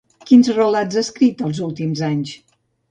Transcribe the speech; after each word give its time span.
Quins 0.29 0.49
relats 0.59 0.99
ha 0.99 1.03
escrit 1.07 1.47
els 1.51 1.63
últims 1.69 2.05
anys? 2.11 2.39